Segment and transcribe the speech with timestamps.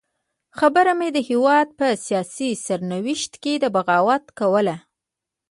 [0.57, 4.75] خبره مې د هېواد په سیاسي سرنوشت کې د بغاوت کوله.